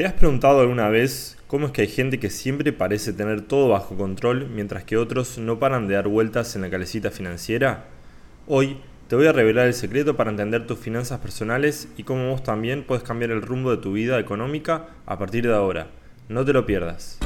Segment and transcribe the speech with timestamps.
[0.00, 3.68] ¿Te has preguntado alguna vez cómo es que hay gente que siempre parece tener todo
[3.68, 7.84] bajo control mientras que otros no paran de dar vueltas en la calecita financiera?
[8.46, 8.78] Hoy
[9.08, 12.84] te voy a revelar el secreto para entender tus finanzas personales y cómo vos también
[12.84, 15.88] puedes cambiar el rumbo de tu vida económica a partir de ahora.
[16.30, 17.18] No te lo pierdas.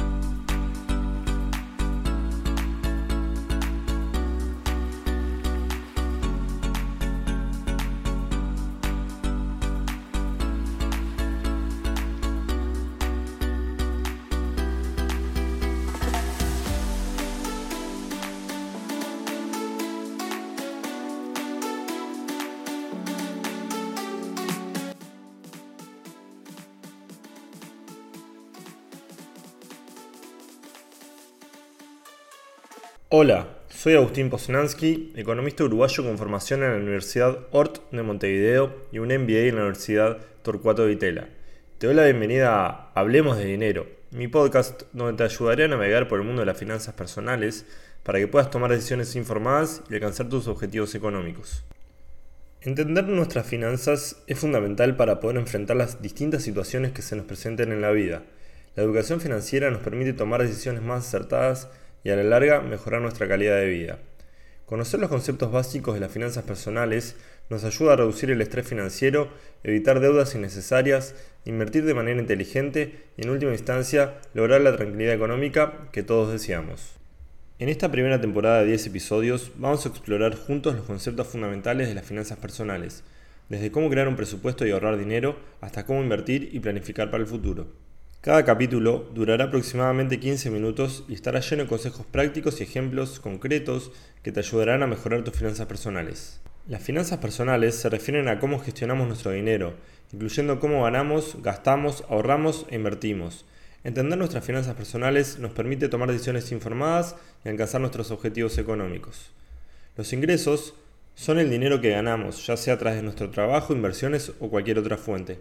[33.17, 38.99] Hola, soy Agustín Poznansky, economista uruguayo con formación en la Universidad Ort de Montevideo y
[38.99, 41.29] un MBA en la Universidad Torcuato Vitela.
[41.77, 46.09] Te doy la bienvenida a Hablemos de Dinero, mi podcast donde te ayudaré a navegar
[46.09, 47.65] por el mundo de las finanzas personales
[48.03, 51.63] para que puedas tomar decisiones informadas y alcanzar tus objetivos económicos.
[52.59, 57.71] Entender nuestras finanzas es fundamental para poder enfrentar las distintas situaciones que se nos presenten
[57.71, 58.23] en la vida.
[58.75, 61.69] La educación financiera nos permite tomar decisiones más acertadas
[62.05, 63.99] y a la larga mejorar nuestra calidad de vida.
[64.67, 67.15] Conocer los conceptos básicos de las finanzas personales
[67.49, 69.29] nos ayuda a reducir el estrés financiero,
[69.63, 75.89] evitar deudas innecesarias, invertir de manera inteligente y en última instancia lograr la tranquilidad económica
[75.91, 76.93] que todos deseamos.
[77.57, 81.95] En esta primera temporada de 10 episodios vamos a explorar juntos los conceptos fundamentales de
[81.95, 83.03] las finanzas personales,
[83.49, 87.29] desde cómo crear un presupuesto y ahorrar dinero hasta cómo invertir y planificar para el
[87.29, 87.84] futuro.
[88.25, 93.91] Cada capítulo durará aproximadamente 15 minutos y estará lleno de consejos prácticos y ejemplos concretos
[94.23, 96.41] que te ayudarán a mejorar tus finanzas personales.
[96.67, 99.75] Las finanzas personales se refieren a cómo gestionamos nuestro dinero,
[100.11, 103.45] incluyendo cómo ganamos, gastamos, ahorramos e invertimos.
[103.83, 109.29] Entender nuestras finanzas personales nos permite tomar decisiones informadas y alcanzar nuestros objetivos económicos.
[109.97, 110.73] Los ingresos
[111.13, 114.79] son el dinero que ganamos, ya sea a través de nuestro trabajo, inversiones o cualquier
[114.79, 115.37] otra fuente.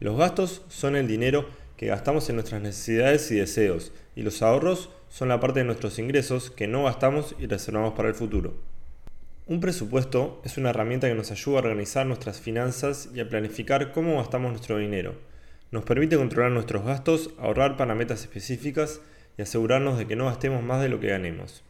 [0.00, 4.90] Los gastos son el dinero que gastamos en nuestras necesidades y deseos, y los ahorros
[5.08, 8.54] son la parte de nuestros ingresos que no gastamos y reservamos para el futuro.
[9.46, 13.92] Un presupuesto es una herramienta que nos ayuda a organizar nuestras finanzas y a planificar
[13.92, 15.14] cómo gastamos nuestro dinero.
[15.70, 19.00] Nos permite controlar nuestros gastos, ahorrar para metas específicas
[19.38, 21.62] y asegurarnos de que no gastemos más de lo que ganemos.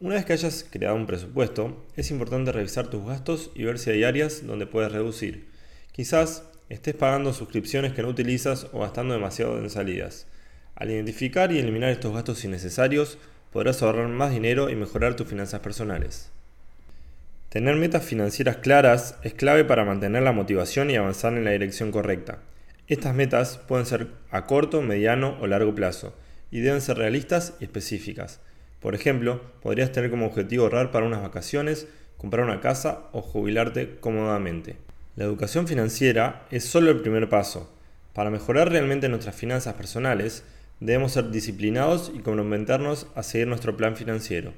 [0.00, 3.90] Una vez que hayas creado un presupuesto, es importante revisar tus gastos y ver si
[3.90, 5.48] hay áreas donde puedes reducir.
[5.92, 10.26] Quizás estés pagando suscripciones que no utilizas o gastando demasiado en salidas.
[10.74, 13.18] Al identificar y eliminar estos gastos innecesarios,
[13.52, 16.30] podrás ahorrar más dinero y mejorar tus finanzas personales.
[17.48, 21.90] Tener metas financieras claras es clave para mantener la motivación y avanzar en la dirección
[21.90, 22.40] correcta.
[22.88, 26.14] Estas metas pueden ser a corto, mediano o largo plazo
[26.50, 28.40] y deben ser realistas y específicas.
[28.80, 33.98] Por ejemplo, podrías tener como objetivo ahorrar para unas vacaciones, comprar una casa o jubilarte
[33.98, 34.87] cómodamente.
[35.18, 37.68] La educación financiera es solo el primer paso.
[38.12, 40.44] Para mejorar realmente nuestras finanzas personales,
[40.78, 44.52] debemos ser disciplinados y comprometernos a seguir nuestro plan financiero.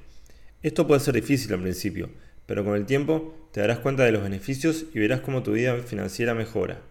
[0.62, 2.10] Esto puede ser difícil al principio,
[2.44, 5.78] pero con el tiempo te darás cuenta de los beneficios y verás cómo tu vida
[5.78, 6.82] financiera mejora.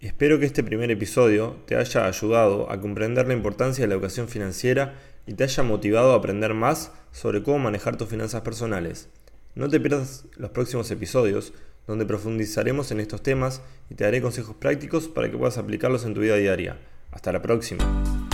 [0.00, 4.26] Espero que este primer episodio te haya ayudado a comprender la importancia de la educación
[4.26, 4.96] financiera
[5.28, 9.08] y te haya motivado a aprender más sobre cómo manejar tus finanzas personales.
[9.54, 11.52] No te pierdas los próximos episodios
[11.88, 16.14] donde profundizaremos en estos temas y te daré consejos prácticos para que puedas aplicarlos en
[16.14, 16.78] tu vida diaria.
[17.10, 18.27] Hasta la próxima.